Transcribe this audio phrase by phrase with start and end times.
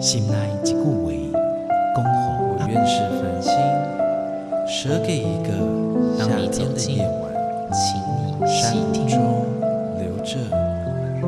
[0.00, 0.80] 心内一句话，
[1.94, 2.10] 恭候
[2.48, 3.52] 我愿是繁星，
[4.66, 5.52] 舍给一个
[6.16, 7.30] 夏天的夜晚，
[7.70, 8.48] 请你。
[8.48, 8.72] 山
[9.06, 9.12] 中
[9.98, 10.40] 留着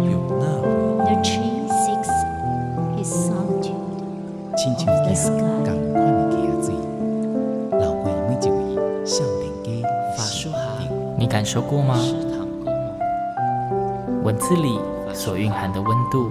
[0.00, 0.64] 有那回
[1.04, 1.04] 忆。
[1.04, 2.08] The tree seeks
[2.96, 3.77] his solitude
[4.57, 5.29] 亲像 of the 一 sky.
[5.36, 6.73] 共款的溪水，
[7.79, 9.68] 流过每一位少年家
[10.16, 10.59] 法书哈，
[11.18, 11.95] 你感受过吗？
[14.25, 14.79] 文字里
[15.12, 16.30] 所蕴含的温度，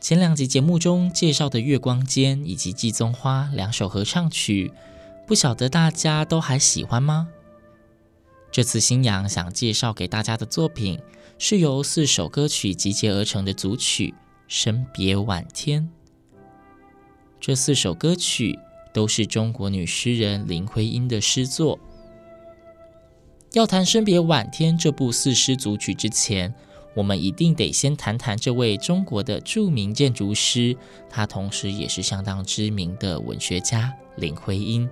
[0.00, 4.72] 前两集节目中介绍的《月光间》以及《季踪花》两首合唱曲，
[5.26, 7.28] 不晓得大家都还喜欢吗？
[8.50, 10.98] 这次新阳想介绍给大家的作品，
[11.38, 14.08] 是由四首歌曲集结而成的组曲
[14.48, 15.82] 《生别晚天》。
[17.38, 18.58] 这四首歌曲
[18.94, 21.78] 都是中国女诗人林徽因的诗作。
[23.52, 26.54] 要谈《生别晚天》这部四诗组曲之前，
[26.94, 30.76] 我们一定得先谈谈这位中国的著名建筑师，
[31.08, 34.88] 他同时也是相当知名的文学家林徽因。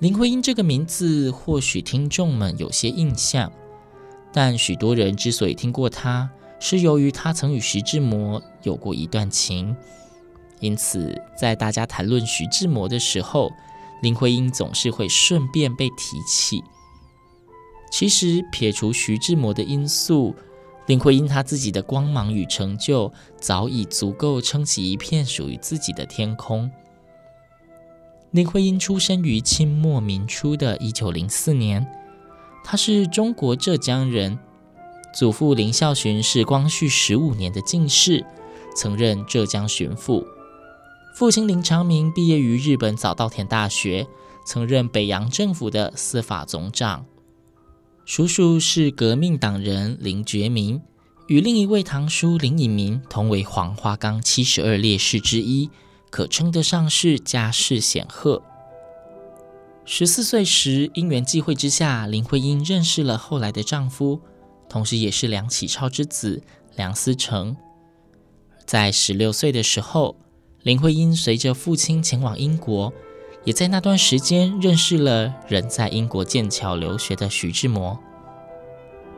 [0.00, 3.52] 林徽因这个名字，或许听众们有些印象，
[4.32, 9.76] 但许多人之所以听过她，是由于她曾与徐志摩有过一段情。
[10.60, 13.50] 因此，在大家谈论徐志摩的时候，
[14.02, 16.62] 林徽因总是会顺便被提起。
[17.90, 20.34] 其实，撇除徐志摩的因素，
[20.86, 26.70] 林徽因她自己的光芒与成就，早已足够撑起一片属于自己的天空。
[28.30, 31.86] 林徽因出生于清末民初的一九零四年，
[32.62, 34.38] 她是中国浙江人，
[35.14, 38.24] 祖父林孝询是光绪十五年的进士，
[38.76, 40.24] 曾任浙江巡抚。
[41.14, 44.06] 父亲林长民毕业于日本早稻田大学，
[44.46, 47.06] 曾任北洋政府的司法总长。
[48.08, 50.80] 叔叔是革命党人林觉民，
[51.26, 55.68] 与另一位堂叔林以民同为黄花岗七十二烈士之一，
[56.08, 58.42] 可称得上是家世显赫。
[59.84, 64.22] 十四岁时，因缘际会之下，林徽因认识了后来的丈夫，
[64.70, 66.42] 同时也是梁启超之子
[66.76, 67.54] 梁思成。
[68.64, 70.16] 在十六岁的时候，
[70.62, 72.90] 林徽因随着父亲前往英国，
[73.44, 77.98] 也在那段时间认识了人在英国剑桥留学的徐志摩。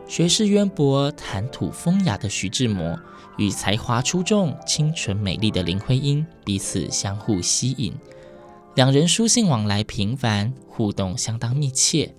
[0.07, 2.99] 学识渊博、谈吐风雅的徐志摩
[3.39, 7.95] 与才华出众、清纯美丽的林徽因彼此相互吸引，
[8.75, 12.15] 两人书信往来频繁，互动相当密切。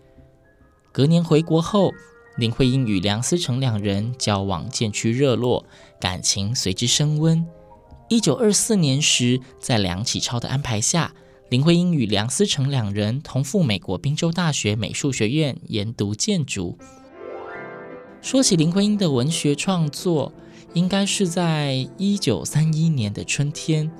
[0.93, 1.91] 隔年回国后，
[2.37, 5.65] 林徽因与梁思成两人交往渐趋热络，
[5.99, 7.45] 感情随之升温。
[8.07, 11.13] 一九二四年时，在梁启超的安排下，
[11.51, 16.77] 林徽因与梁思成两人同赴美国宾州大学美术学院研读建筑。
[18.21, 20.31] 说起林徽因的文学创作，
[20.73, 23.91] 应该是在一九三一年的春天。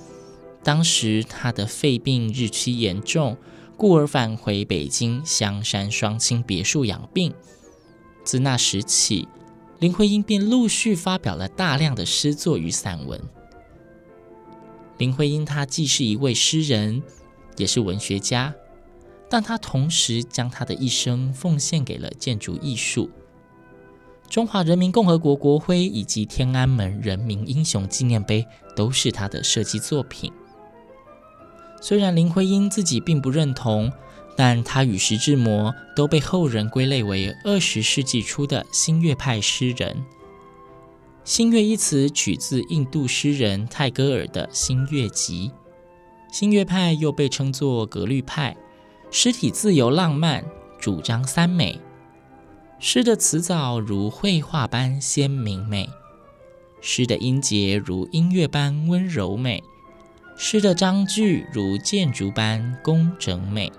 [0.64, 3.36] 当时她的肺病日趋严重，
[3.76, 7.34] 故而返回北京香山双清别墅养病。
[8.24, 9.28] 自那时起，
[9.80, 13.22] 林徽因便陆续发表了大量的诗作与散文。
[14.98, 17.04] 林徽因，她既是一位诗人，
[17.58, 18.54] 也是文学家，
[19.30, 23.10] 但他同时将他的一生奉献给了建筑艺术。
[24.30, 28.46] 中华人民共和国国徽以及天安门人民英雄纪念碑
[28.76, 30.32] 都是他的设计作品。
[31.82, 33.92] 虽然林徽因自己并不认同，
[34.38, 40.06] 但她与徐志摩都被后人归类为二十世纪初的新月派诗人。
[41.26, 45.52] 新月一词取自印度诗人泰戈尔的《新月集》，
[46.32, 48.56] 新月派又被称作格律派，
[49.12, 50.46] 诗体自由浪漫，
[50.80, 51.78] 主张三美。
[52.80, 55.90] 诗的词藻如绘画般鲜明美，
[56.80, 59.62] 诗的音节如音乐般温柔美，
[60.38, 63.70] 诗的章句如建筑般工整美。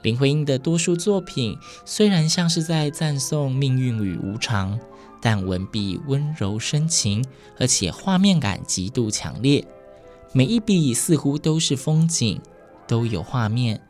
[0.00, 4.80] 林徽因的多数作品虽然像是在赞颂命运与无常。
[5.20, 7.24] 但文笔温柔深情，
[7.58, 9.66] 而且画面感极度强烈，
[10.32, 12.40] 每一笔似乎都是风景，
[12.86, 13.80] 都有画面。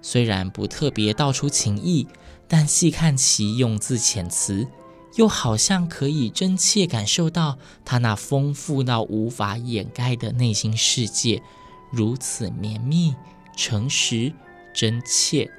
[0.00, 2.06] 虽然不特别道出情意，
[2.46, 4.68] 但细看其用字遣词，
[5.16, 11.42] 又好像可以真切感受到他那丰富到无法掩盖的内心世界，
[11.90, 13.14] 如此绵密、
[13.56, 14.32] 诚实、
[14.72, 15.50] 真切。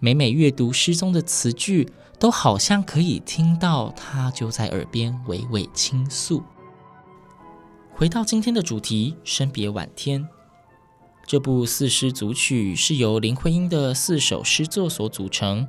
[0.00, 1.88] 每每阅读诗中的词句，
[2.18, 6.42] 都好像可以听到他就在耳边娓娓倾诉。
[8.00, 10.26] 回到今天的主题，生别晚天。
[11.26, 15.68] 这部四诗组曲是由林徽因的四首诗作所组成，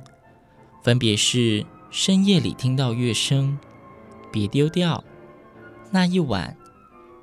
[0.82, 3.58] 分别是《深夜里听到乐声》、
[4.30, 4.96] 《别丢掉》、
[5.90, 6.56] 《那一晚》，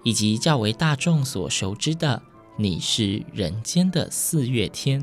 [0.04, 2.22] 以及较为大众所熟知的
[2.58, 5.02] 《你是人间的四月天》。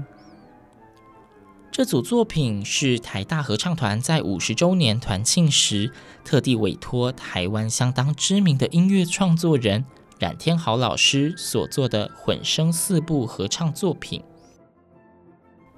[1.73, 5.93] 这组作品是台大合唱团在五十周年团庆时，
[6.25, 9.85] 特地委托台湾相当知名的音乐创作人。
[10.19, 14.23] 冉天豪老师所做的混声四部合唱作品。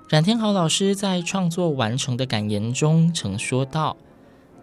[0.09, 3.97] 冉天豪老师在创作完成的感言中曾说道：“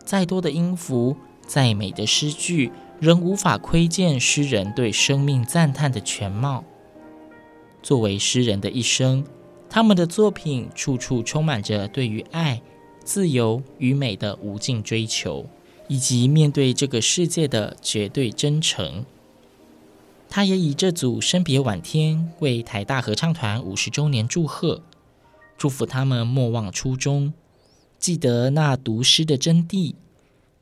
[0.05, 6.63] 再多的音符，再美的诗句，仍无法窥见诗人对生命赞叹的全貌。
[7.83, 9.25] 作为诗人的一生，
[9.69, 12.61] 他们的作品处处充满着对于爱、
[13.03, 15.45] 自由与美的无尽追求，
[15.89, 19.05] 以及面对这个世界的绝对真诚。”
[20.29, 24.83] 他也以这组《生别晚天》为台大合唱团五十周年祝贺，
[25.57, 27.33] 祝福他们莫忘初衷，
[27.97, 29.95] 记得那读诗的真谛、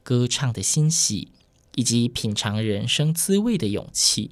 [0.03, 1.29] 歌唱的欣喜，
[1.75, 4.31] 以及品尝人生滋味的勇气。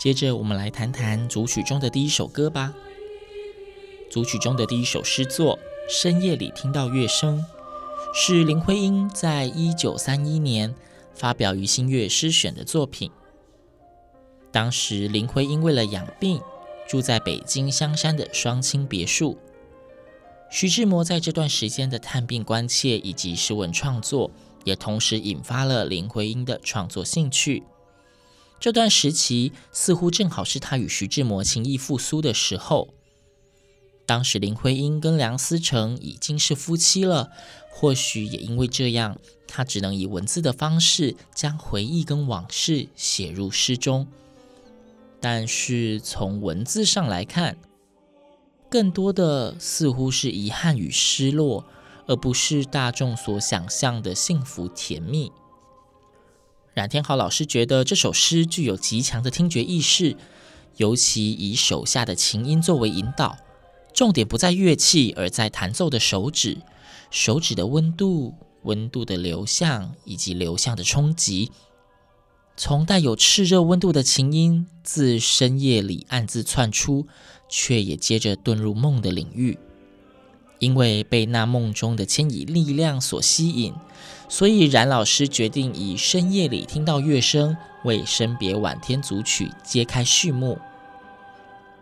[0.00, 2.72] 接着，我们来谈谈组曲中的第一首歌吧。
[4.10, 5.58] 组曲中的第一首诗作
[5.90, 7.38] 《深夜里听到乐声》，
[8.14, 10.74] 是林徽因在一九三一年
[11.12, 13.10] 发表于《新月诗选》的作品。
[14.50, 16.40] 当时，林徽因为了养病，
[16.88, 19.36] 住在北京香山的双清别墅。
[20.50, 24.30] 徐志摩在这段时间的探病关切以及诗文创作，
[24.64, 27.64] 也同时引发了林徽因的创作兴趣。
[28.60, 32.88] 这段时期似乎正好是他与徐志摩情谊复苏的时候。
[34.04, 37.30] 当时林徽因跟梁思成已经是夫妻了，
[37.70, 39.18] 或许也因为这样，
[39.48, 44.06] 他只能以文字的方式将回忆跟往事写入诗中。
[45.20, 47.56] 但是从文字上来看，
[48.68, 51.64] 更多的似乎是遗憾与失落，
[52.06, 55.30] 而不是大众所想象的幸福甜蜜。
[56.74, 60.16] 冉天豪老师觉得这首诗具有极强的听觉意识，
[60.76, 63.36] 尤其以手下的琴音作为引导，
[63.92, 66.58] 重点不在乐器，而在弹奏的手指，
[67.10, 71.50] 手指的温度、温度的流向以及流向的冲击。
[72.56, 77.06] 从带有炽热温度的琴音自深夜里暗自窜出，
[77.48, 79.58] 却也接着遁入梦的领域。
[80.60, 83.74] 因为被那梦中的牵引力量所吸引，
[84.28, 90.58] 所以冉老师决定以深夜里听到乐声为《生别晚天》组曲揭开序幕。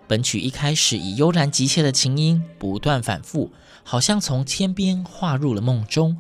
[0.07, 3.51] 本曲一开始以悠然急切的琴音不断反复，
[3.83, 6.17] 好像从天边划入了梦中，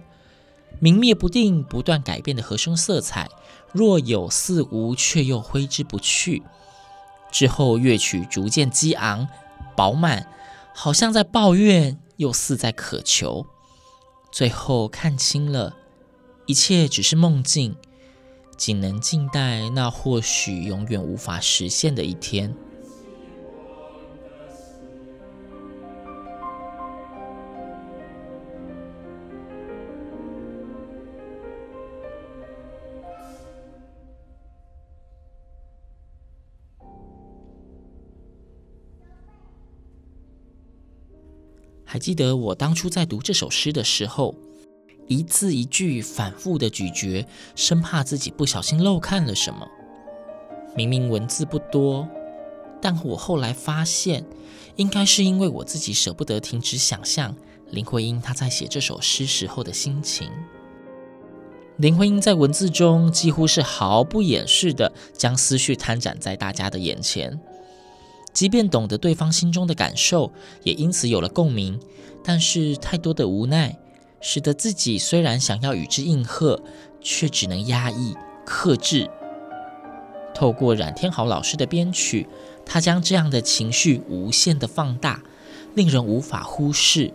[0.81, 3.29] 明灭不定、不断改变的和声色彩，
[3.73, 6.43] 若有似无，却又挥之不去。
[7.31, 9.29] 之后乐曲逐渐激昂、
[9.77, 10.27] 饱满，
[10.75, 11.99] 好像在抱怨。
[12.19, 13.47] 又似在渴求，
[14.31, 15.77] 最后看清了，
[16.47, 17.77] 一切只是梦境，
[18.57, 22.55] 仅能静待那或许永远无法实现的一天。
[41.91, 44.35] 还记得我当初在读这首诗的时候，
[45.07, 47.27] 一字一句反复的咀嚼，
[47.57, 49.67] 生怕自己不小心漏看了什么。
[50.77, 52.07] 明明文字不多，
[52.83, 54.23] 但我后来发现，
[54.77, 57.35] 应该是因为我自己舍不得停止想象
[57.71, 60.31] 林徽因她在写这首诗时候的心情。
[61.79, 67.41] 林徽因在文字中几乎是毫不掩饰的将思绪摊展在大家的眼前。
[68.39, 70.31] 即便懂得对方心中的感受，
[70.63, 71.81] 也因此有了共鸣，
[72.23, 73.77] 但是太多的无奈，
[74.21, 76.63] 使得自己虽然想要与之应和，
[77.01, 78.15] 却只能压抑、
[78.47, 79.11] 克制。
[80.37, 82.29] 透过冉天豪老师的编曲，
[82.65, 85.21] 他将这样的情绪无限的放大，
[85.75, 87.13] 令人无法忽视。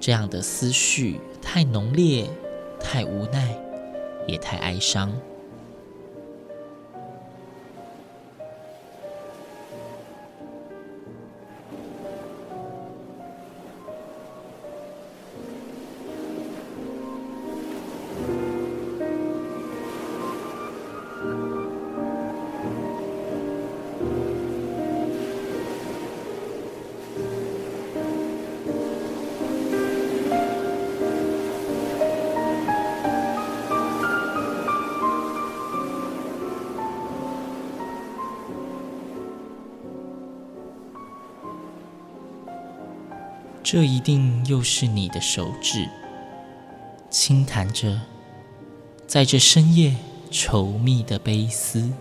[0.00, 2.28] 这样的思绪太浓烈，
[2.80, 3.56] 太无奈，
[4.26, 5.12] 也太哀伤。
[43.72, 45.88] 这一定又是你的手指，
[47.08, 48.00] 轻弹着，
[49.06, 49.94] 在这深夜
[50.28, 51.92] 稠密的悲思，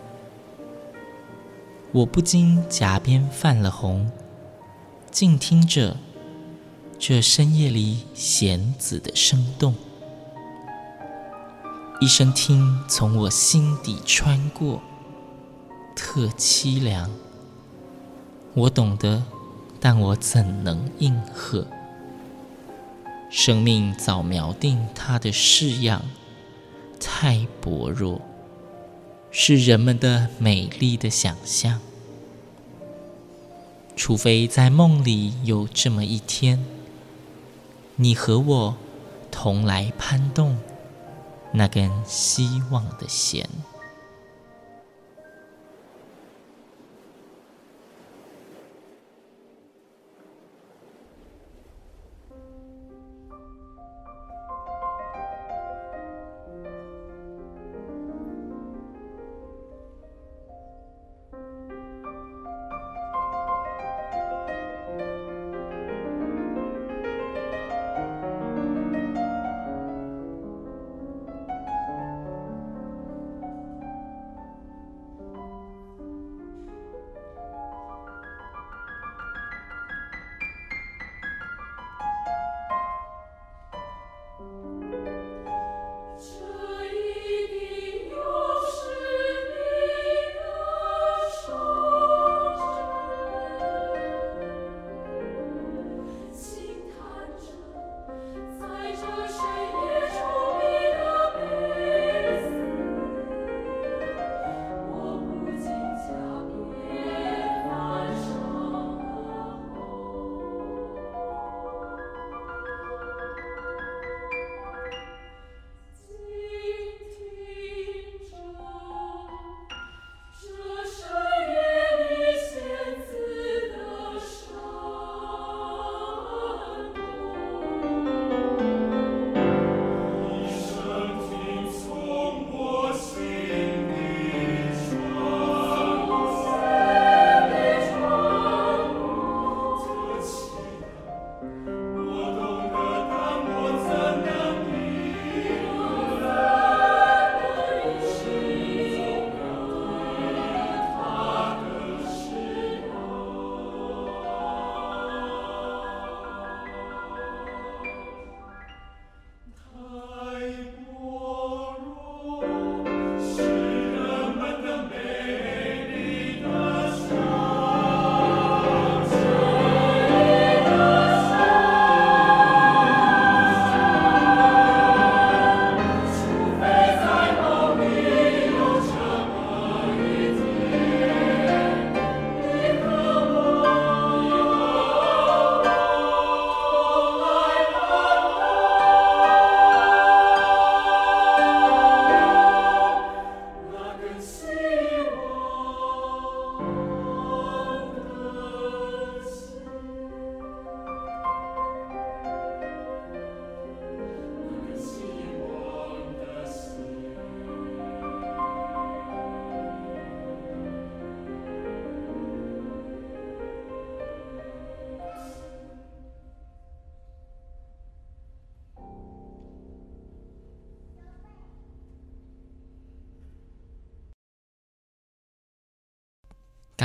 [1.92, 4.10] 我不禁颊边泛了红，
[5.12, 5.98] 静听着
[6.98, 9.76] 这深夜里弦子的声动，
[12.02, 14.82] 一声听从我心底穿过，
[15.96, 17.12] 特凄凉。
[18.56, 19.22] 我懂得。
[19.80, 21.68] 但我怎能应和？
[23.30, 26.04] 生命早锚定它的式样，
[27.00, 28.22] 太薄弱，
[29.30, 31.80] 是人们的美丽的想象。
[33.96, 36.66] 除非在梦里有这么一天，
[37.98, 38.78] 你和我
[39.30, 40.58] 同来攀动
[41.52, 43.48] 那根希望的弦。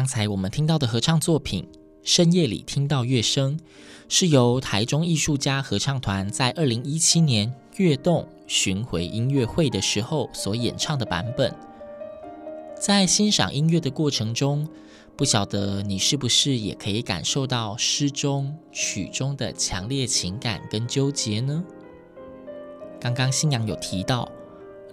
[0.05, 1.67] 刚才我们听到的合唱作品
[2.03, 3.59] 深夜里听到乐声，
[4.07, 11.51] 是由台中艺术家合唱团在二零一七年乐动巡回音乐会的时候所演唱的版本。
[12.79, 14.69] 在欣赏音乐的过程中，
[15.17, 21.65] 不晓得你是不是也可以感受到诗中曲中的强烈情感跟纠结呢？
[23.01, 24.31] 刚刚新娘有提到，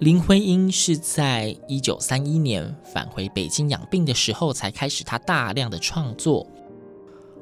[0.02, 6.48] 林徽因是在一九三一年返回北京养病的时候才开始他大量的创作。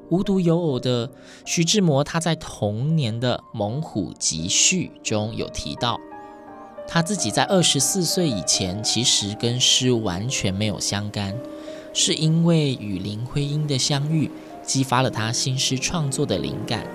[0.09, 1.09] 无独有偶的，
[1.45, 5.97] 徐志摩他在同年的《猛虎集序》中有提到。
[6.85, 11.33] 他自己在二十四岁以前，其实跟诗完全没有相干，
[11.93, 14.29] 是因为与林徽因的相遇，
[14.63, 16.85] 激发了他新诗创作的灵感。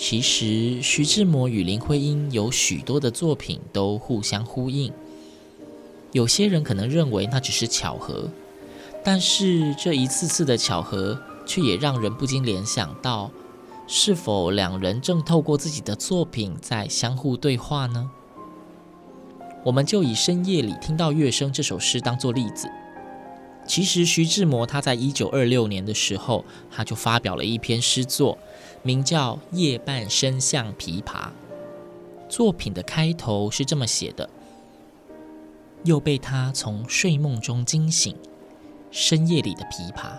[0.00, 4.92] 其实，徐志摩与林徽因有许多的作品都互相呼应。
[6.12, 8.28] 有些人可能认为那只是巧合，
[9.04, 13.32] 但是这一次次的巧合，却也让人不禁联想到，
[13.88, 18.08] 是否两人正透过自己的作品在相互对话呢？
[19.64, 22.70] 我们就以深夜里听到乐声这首诗当作例子。
[23.68, 28.38] 其实，徐志摩他在一九二六年的时候，他就发表了一篇诗作。
[28.82, 31.26] 名叫《夜半声向琵琶》，
[32.28, 34.30] 作品的开头是这么写的：
[35.84, 38.16] 又被他从睡梦中惊醒，
[38.90, 40.12] 深夜里的琵琶，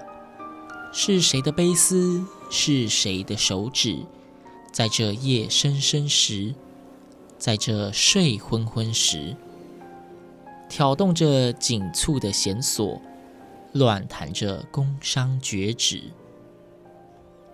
[0.91, 2.24] 是谁的悲思？
[2.51, 3.98] 是谁的手指？
[4.72, 6.53] 在这夜深深时，
[7.39, 9.36] 在这睡昏昏时，
[10.68, 13.01] 挑动着紧促的弦索，
[13.73, 16.11] 乱弹着宫商角徵。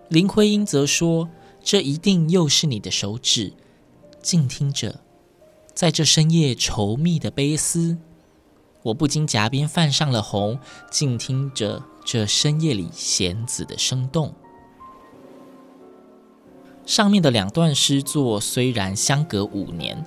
[0.08, 1.28] 林徽因则说
[1.62, 3.52] ：“这一定又是你的手指，
[4.22, 5.00] 静听着，
[5.74, 7.98] 在这深夜稠密的悲思，
[8.84, 14.32] 我不禁颊边泛上了红，静听着这深夜里弦子的声动。”
[16.86, 20.06] 上面的两段诗作虽然相隔五年，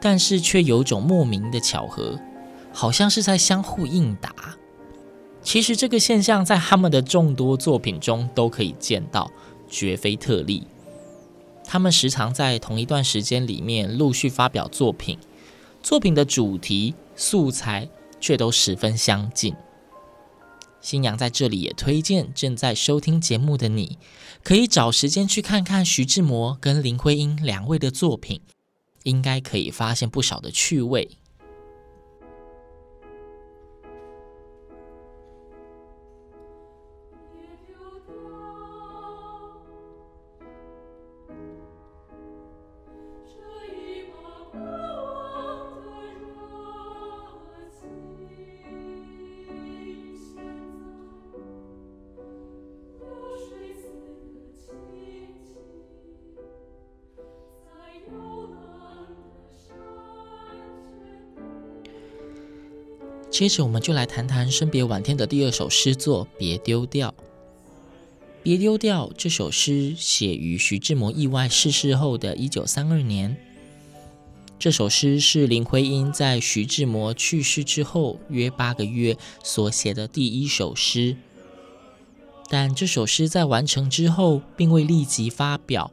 [0.00, 2.18] 但是却有种莫名的巧合，
[2.72, 4.57] 好像是在相互应答。
[5.42, 9.30] 其实这个现象在他们的众多作品中都可以见到，
[9.68, 10.66] 绝非特例。
[11.64, 15.18] 他们时常在同一段时间里面陆续发表作品，
[15.82, 17.88] 作品的主题、素材
[18.20, 19.54] 却都十分相近。
[20.80, 23.98] 新娘在这里也推荐正在收听节目的你，
[24.42, 28.40] 可以找时间去看看徐志摩跟林徽因两位的作品，
[29.02, 31.10] 应该可以发现不少的趣味。
[63.38, 67.10] 接着，我们就来谈谈生别晚天的第二首诗作《别丢掉》。
[68.42, 73.36] 《别丢掉》这首诗写于徐志摩意外逝世后的一九三二年。
[74.58, 81.16] 这首诗是林徽因在徐志摩去世之后约八个月所写的第一首诗。
[82.48, 85.92] 但这首诗在完成之后，并未立即发表，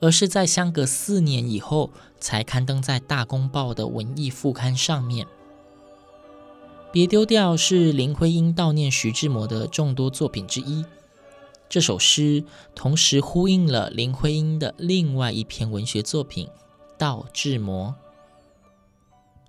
[0.00, 1.88] 而是在相隔四年以后
[2.20, 5.26] 才刊登在《大公报》的文艺副刊上面。
[6.94, 10.84] 别丢掉是林徽因悼念徐志摩的众多作品之一。
[11.68, 16.46] 这首诗同时呼应了林徽因的另外一篇文学作品
[16.96, 17.88] 《悼志摩》。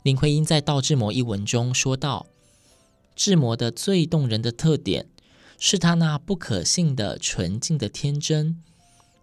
[0.01, 2.25] 林徽因在《悼志摩》一文中说道
[3.15, 5.08] ：“志摩的最动人的特点
[5.60, 8.60] 是他那不可信的纯净的天真，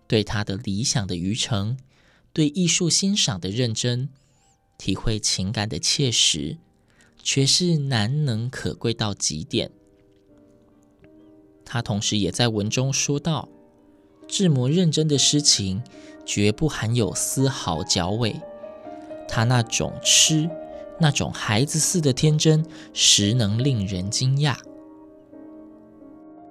[0.06, 1.76] 对他的理想的愚诚，
[2.32, 4.10] 对艺术欣赏的认真，
[4.78, 6.58] 体会情感的切实。”
[7.22, 9.70] 却是难能可贵到极点。
[11.64, 13.48] 他同时也在文中说道
[14.28, 15.82] ：“志摩认真的诗情，
[16.26, 18.40] 绝不含有丝毫矫伪。
[19.26, 20.50] 他那种痴，
[20.98, 24.56] 那种孩子似的天真，实能令人惊讶。”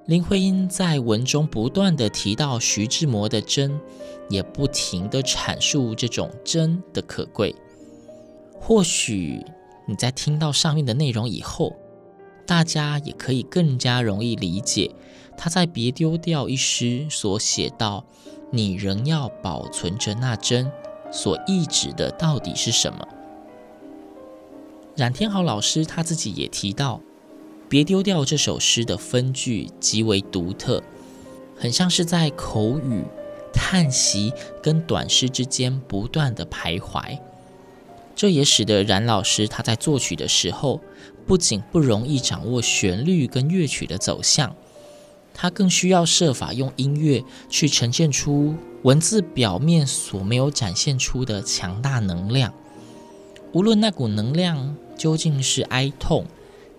[0.07, 3.79] 林徽因在文中不断地提到徐志摩的真，
[4.29, 7.55] 也不停地阐述这种真的可贵。
[8.59, 9.43] 或许。
[9.91, 11.75] 你在听到上面的内容以后，
[12.47, 14.89] 大家也可以更加容易理解
[15.37, 18.05] 他在《别丢掉》一诗所写到
[18.51, 20.71] “你仍要保存着那针”
[21.11, 23.05] 所意指的到底是什么。
[24.95, 26.97] 冉天豪老师他自己也提到，
[27.67, 30.81] 《别丢掉》这首诗的分句极为独特，
[31.57, 33.03] 很像是在口语、
[33.51, 34.31] 叹息
[34.63, 37.19] 跟短诗之间不断的徘徊。
[38.15, 40.81] 这也使得冉老师他在作曲的时候，
[41.25, 44.55] 不仅不容易掌握旋律跟乐曲的走向，
[45.33, 52.53] 他更需要设法用音乐去呈现出文字表面所没有展现出的强大能量。
[53.53, 56.25] 无论那股能量究竟是哀痛。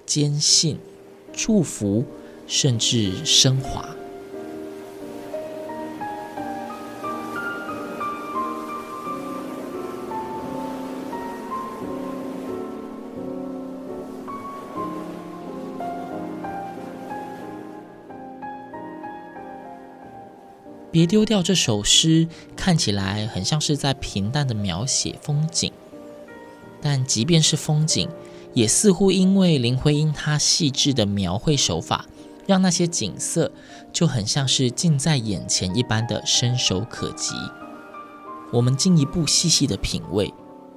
[0.05, 0.79] 坚信、
[1.33, 2.05] 祝福，
[2.47, 3.89] 甚至升华。
[20.93, 25.73] 别丢掉这首诗，看起来很像是在平淡的描写风景，
[26.81, 28.09] 但即便是风景。
[28.55, 32.05] 也似乎因为林徽因她细致的描绘手法，
[32.47, 33.51] 让那些景色
[33.95, 37.35] 就很像是近在眼前一般的伸手可及。
[38.53, 40.35] 我们进一步细细的品味，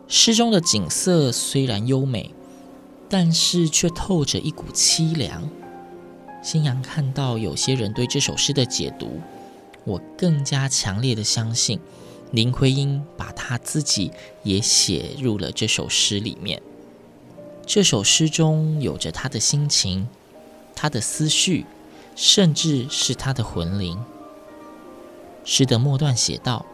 [0.07, 2.33] 诗中的景色虽然优美，
[3.09, 5.49] 但是却透着一股凄凉。
[6.41, 9.19] 新阳看到有些人对这首诗的解读，
[9.85, 11.79] 我更加强烈的相信，
[12.31, 14.11] 林徽因把她自己
[14.43, 16.61] 也写入了这首诗里面。
[17.65, 20.07] 这首诗中有着他的心情，
[20.75, 21.65] 他的思绪，
[22.15, 23.97] 甚至是他的魂灵。
[25.43, 26.65] 诗的末段写道：“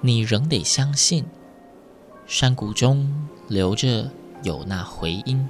[0.00, 1.26] 你仍得相信，
[2.26, 4.10] 山谷中留着
[4.42, 5.46] 有那回音。”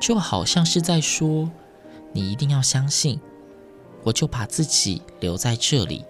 [0.00, 1.50] 就好像是在说
[2.12, 3.20] ：“你一定要相信，
[4.02, 6.04] 我就把自己留在这里，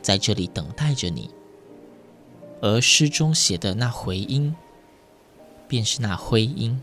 [0.00, 1.30] 在这里等待着你。”
[2.60, 4.54] 而诗中写的那回音。
[5.68, 6.82] 便是那徽音。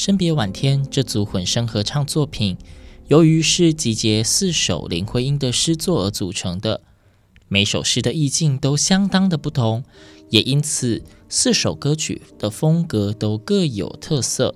[0.00, 2.56] 生别晚天这组混声合唱作品，
[3.08, 6.80] 由于是集结四首林徽因的诗作而组成的，
[7.48, 9.84] 每首诗的意境都相当的不同，
[10.30, 14.54] 也因此四首歌曲的风格都各有特色。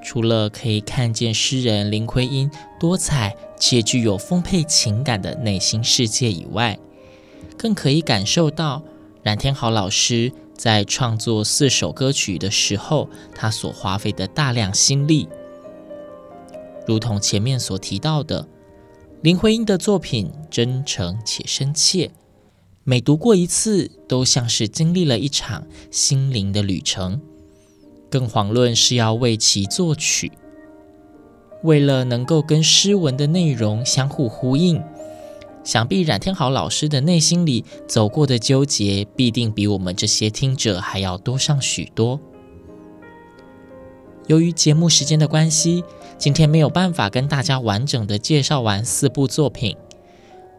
[0.00, 6.78] 除了可以看见诗人林徽因多彩且具有丰沛情感的内心世界以外，
[7.58, 8.84] 更可以感受到
[9.24, 10.32] 冉天豪老师。
[10.60, 15.26] 在创作四首歌曲的时候，他所花费的大量心力，
[16.86, 18.46] 如同前面所提到的，
[19.22, 22.10] 林徽因的作品真诚且深切，
[22.84, 27.22] 每读过一次，都像是经历了一场心灵的旅程。
[28.10, 30.30] 更遑论是要为其作曲，
[31.62, 34.82] 为了能够跟诗文的内容相互呼应。
[35.62, 42.18] 想必冉天豪老师的内心里走过的纠结，必定比我们这些听者还要多上许多。
[44.26, 45.82] 由于节目时间的关系，
[46.16, 49.76] 今天没有办法跟大家完整的介绍完四部作品，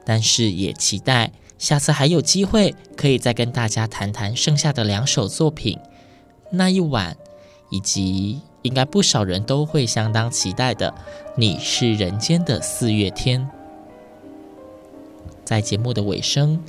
[0.06, 5.80] 但是也期待下次还有机会可以再跟大家谈谈剩下的两首作品。
[6.52, 7.16] 那一晚，
[7.70, 10.92] 以及应该不少人都会相当期待的
[11.38, 13.42] 《你是人间的四月天》。
[15.52, 16.64] 在节目的尾声，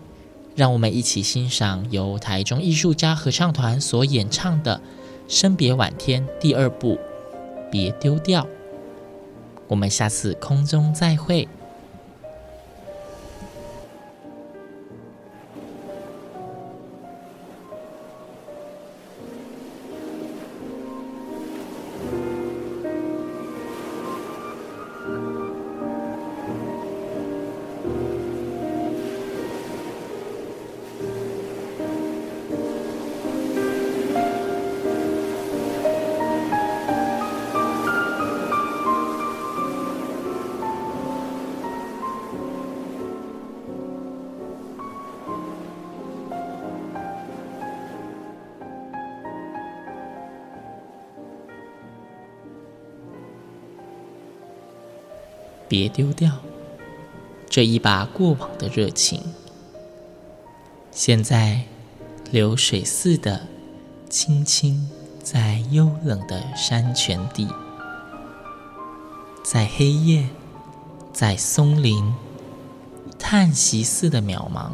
[0.56, 4.82] 让我们一起欣赏由台中艺术家合唱团所演唱的
[5.32, 6.96] 《生别晚天》第二部
[7.70, 8.42] 《别丢掉》。
[9.68, 11.46] 我们下次空中再会。
[55.72, 56.32] 别丢掉
[57.48, 59.22] 这一把过往的热情。
[60.90, 61.62] 现在，
[62.30, 63.46] 流水似的，
[64.10, 64.90] 轻轻
[65.22, 67.48] 在幽冷的山泉底，
[69.42, 70.28] 在黑夜，
[71.10, 72.14] 在松林，
[73.18, 74.72] 叹息似的渺茫。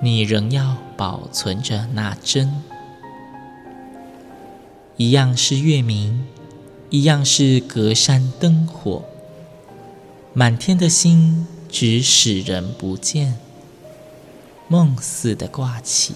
[0.00, 2.62] 你仍要保存着那真，
[4.96, 6.26] 一样是月明，
[6.88, 9.04] 一样是隔山灯火。
[10.34, 13.38] 满天的星，只使人不见。
[14.66, 16.14] 梦似的挂起，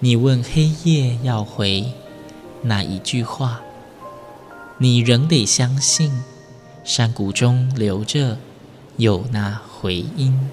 [0.00, 1.92] 你问黑夜要回
[2.62, 3.60] 哪一句话？
[4.78, 6.24] 你仍得相信，
[6.82, 8.38] 山谷中留着
[8.96, 10.50] 有那回音。